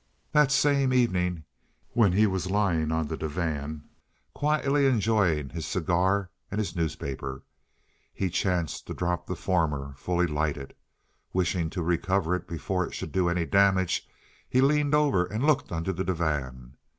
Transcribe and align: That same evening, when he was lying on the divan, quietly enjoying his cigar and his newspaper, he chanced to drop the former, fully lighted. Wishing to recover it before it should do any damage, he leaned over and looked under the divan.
That 0.31 0.51
same 0.51 0.91
evening, 0.93 1.43
when 1.93 2.11
he 2.13 2.25
was 2.25 2.49
lying 2.49 2.91
on 2.91 3.05
the 3.07 3.15
divan, 3.15 3.83
quietly 4.33 4.87
enjoying 4.87 5.49
his 5.49 5.67
cigar 5.67 6.31
and 6.49 6.57
his 6.57 6.75
newspaper, 6.75 7.43
he 8.11 8.31
chanced 8.31 8.87
to 8.87 8.95
drop 8.95 9.27
the 9.27 9.35
former, 9.35 9.93
fully 9.99 10.25
lighted. 10.25 10.73
Wishing 11.33 11.69
to 11.69 11.83
recover 11.83 12.35
it 12.35 12.47
before 12.47 12.83
it 12.87 12.95
should 12.95 13.11
do 13.11 13.29
any 13.29 13.45
damage, 13.45 14.09
he 14.49 14.59
leaned 14.59 14.95
over 14.95 15.25
and 15.25 15.45
looked 15.45 15.71
under 15.71 15.93
the 15.93 16.03
divan. 16.03 16.77